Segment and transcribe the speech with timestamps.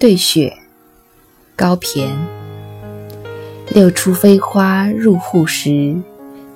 [0.00, 0.56] 对雪，
[1.54, 2.08] 高骈。
[3.68, 5.94] 六出飞花入户时，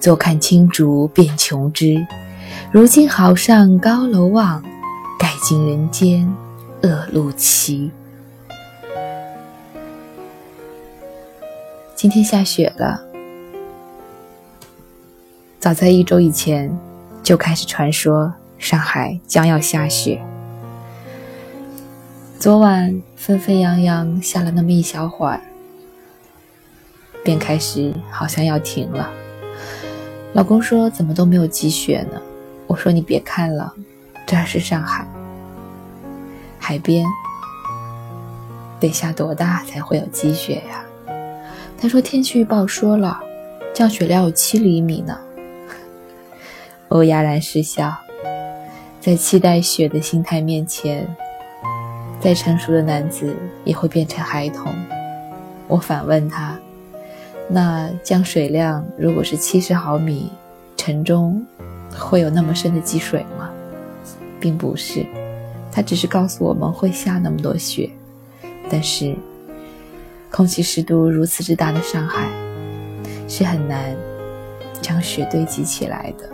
[0.01, 2.07] 坐看青竹变琼枝。
[2.73, 4.63] 如今好上高楼望，
[5.19, 6.27] 盖尽人间
[6.85, 7.91] 恶路奇。
[11.95, 13.05] 今天下雪了，
[15.61, 16.75] 早在一周以前
[17.23, 20.25] 就开始传说上海将要下雪。
[22.45, 25.41] 昨晚纷纷扬扬下了那么一小会儿，
[27.25, 29.11] 便开始好像要停了。
[30.35, 32.21] 老公说：“怎么都没有积雪呢？”
[32.69, 33.73] 我说：“你别看了，
[34.27, 35.09] 这儿是上海
[36.59, 37.07] 海边，
[38.79, 40.85] 得下多大才会有积雪呀？”
[41.81, 43.19] 他说：“天气预报说了，
[43.73, 45.19] 降雪量有七厘米呢。”
[46.89, 47.97] 我哑然失笑，
[49.01, 51.09] 在期待雪的心态面前。
[52.25, 54.75] 再成熟的男子也会变成孩童。
[55.69, 56.59] 我反问他
[57.51, 60.33] ：“那降水量如果是七十毫米，
[60.75, 61.45] 城中
[61.95, 63.51] 会有那么深的积水吗？”
[64.41, 65.05] 并不是，
[65.71, 67.91] 他只是告诉我们会下那么多雪。
[68.71, 69.15] 但是，
[70.31, 72.27] 空气湿度如此之大的上海，
[73.29, 73.95] 是很难
[74.81, 76.31] 将雪堆积起来的，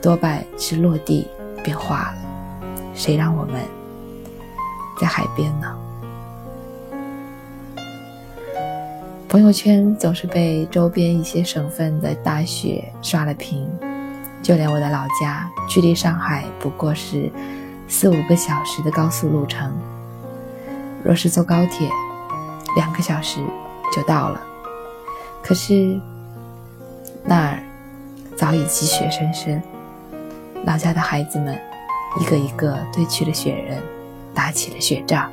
[0.00, 1.28] 多半是落地
[1.62, 2.72] 便化了。
[2.92, 3.60] 谁让我们？
[5.02, 5.76] 在海边呢，
[9.28, 13.68] 朋友圈总是被周边一些省份的大雪刷了屏，
[14.44, 17.28] 就连我的老家，距离上海不过是
[17.88, 19.76] 四五个小时的高速路程，
[21.02, 21.90] 若是坐高铁，
[22.76, 23.40] 两个小时
[23.92, 24.40] 就到了。
[25.42, 26.00] 可是
[27.24, 27.58] 那儿
[28.36, 29.60] 早已积雪深深，
[30.64, 31.58] 老家的孩子们
[32.20, 33.82] 一个一个堆起了雪人。
[34.34, 35.30] 打起了雪仗，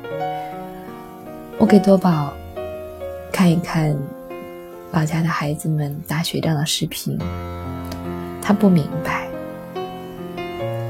[1.58, 2.32] 我给多宝
[3.32, 3.96] 看一看
[4.92, 7.18] 老家的孩子们打雪仗的视频，
[8.42, 9.28] 他不明白。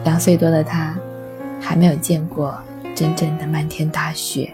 [0.04, 0.96] 两岁多的他
[1.60, 2.58] 还没有见过
[2.94, 4.52] 真正的漫天大雪，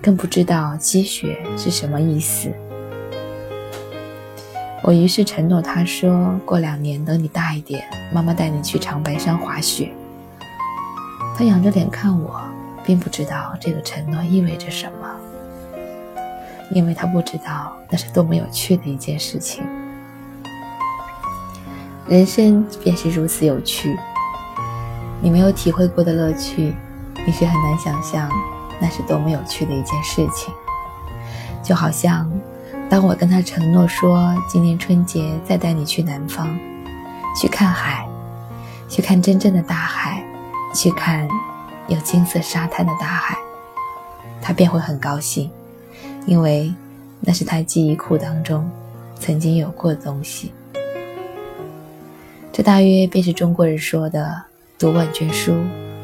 [0.00, 2.50] 更不知道积雪是什么意思。
[4.82, 7.84] 我于是承诺他说：“过两年等你大一点，
[8.14, 9.90] 妈妈带你去长白山滑雪。”
[11.36, 12.40] 他仰着脸看我。
[12.88, 15.06] 并不知道这个承诺意味着什么，
[16.70, 19.62] 因为他不知道那是多么有趣的一件事情。
[22.08, 23.94] 人生便是如此有趣，
[25.20, 26.74] 你没有体会过的乐趣，
[27.26, 28.26] 你是很难想象
[28.80, 30.50] 那是多么有趣的一件事情。
[31.62, 32.26] 就好像，
[32.88, 36.58] 当我跟他承诺说今年春节再带你去南方，
[37.38, 38.08] 去看海，
[38.88, 40.24] 去看真正的大海，
[40.74, 41.28] 去看。
[41.88, 43.34] 有金色沙滩的大海，
[44.42, 45.50] 他便会很高兴，
[46.26, 46.72] 因为
[47.18, 48.70] 那是他记忆库当中
[49.18, 50.52] 曾经有过的东西。
[52.52, 54.42] 这大约便是中国人说的
[54.78, 55.54] “读万卷书，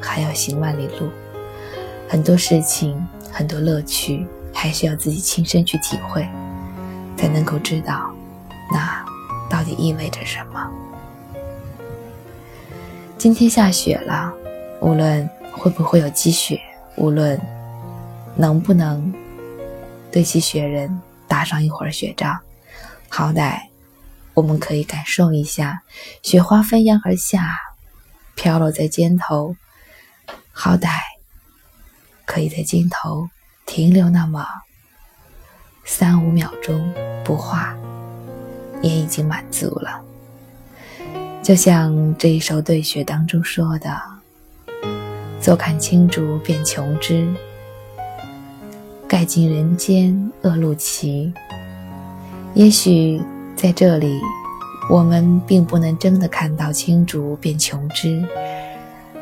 [0.00, 1.10] 还要行万里路”。
[2.08, 6.26] 很多事情，很多乐趣，还是要自己亲身去体会，
[7.14, 8.10] 才能够知道
[8.72, 9.04] 那
[9.50, 10.70] 到底意味着什么。
[13.18, 14.32] 今天下雪了，
[14.80, 15.28] 无论。
[15.56, 16.60] 会不会有积雪？
[16.96, 17.40] 无论
[18.36, 19.12] 能不能
[20.12, 22.38] 堆起雪人，打上一会儿雪仗，
[23.08, 23.58] 好歹
[24.32, 25.82] 我们可以感受一下
[26.22, 27.48] 雪花飞扬而下，
[28.36, 29.56] 飘落在肩头，
[30.52, 30.88] 好歹
[32.24, 33.28] 可以在肩头
[33.66, 34.46] 停留那么
[35.84, 36.92] 三五秒钟
[37.24, 37.74] 不化，
[38.82, 40.00] 也已经满足了。
[41.42, 44.13] 就像这一首对雪当中说的。
[45.44, 47.28] 坐看青竹变琼枝，
[49.06, 51.30] 盖尽人间恶路奇。
[52.54, 53.20] 也许
[53.54, 54.18] 在这里，
[54.88, 58.24] 我们并不能真的看到青竹变琼枝，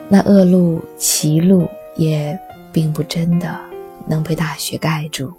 [0.09, 2.39] 那恶路奇路也
[2.73, 3.59] 并不真的
[4.07, 5.33] 能被大雪盖住。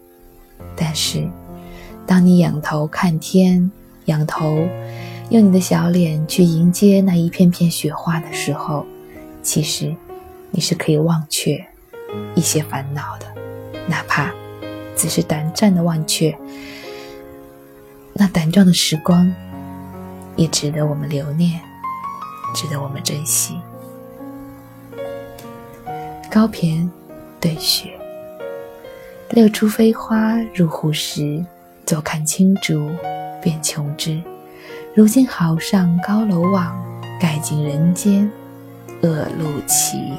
[0.75, 1.25] 但是，
[2.05, 3.71] 当你仰头看天，
[4.07, 4.67] 仰头
[5.29, 8.85] 用你的小脸去迎接那一片片雪花的时候，
[9.41, 9.95] 其实。
[10.55, 11.65] 你是可以忘却
[12.35, 13.25] 一些烦恼的，
[13.87, 14.31] 哪怕
[14.95, 16.37] 只是短暂的忘却。
[18.13, 19.33] 那短暂的时光，
[20.35, 21.59] 也值得我们留念，
[22.53, 23.59] 值得我们珍惜。
[26.29, 26.87] 高骈
[27.39, 27.99] 对雪，
[29.31, 31.43] 六出飞花入户时，
[31.83, 32.91] 坐看青竹
[33.41, 34.21] 变琼枝。
[34.95, 36.79] 如今好上高楼望，
[37.19, 38.31] 盖尽人间
[39.01, 40.13] 恶路奇。